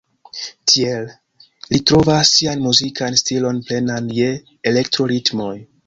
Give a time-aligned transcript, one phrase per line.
[0.71, 1.05] Tiel,
[1.75, 4.35] li trovas sian muzikan stilon plenan je
[4.73, 5.57] elektro-ritmoj.